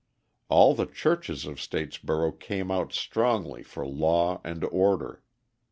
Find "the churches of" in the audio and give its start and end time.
0.73-1.59